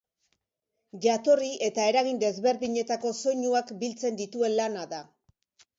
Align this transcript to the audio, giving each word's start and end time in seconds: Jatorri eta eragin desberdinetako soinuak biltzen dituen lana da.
Jatorri 1.03 1.49
eta 1.67 1.85
eragin 1.91 2.23
desberdinetako 2.25 3.13
soinuak 3.21 3.75
biltzen 3.85 4.21
dituen 4.25 4.59
lana 4.63 4.93
da. 4.97 5.07